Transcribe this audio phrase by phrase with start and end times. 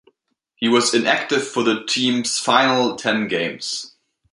[0.55, 3.97] He was inactive for the team's final ten games.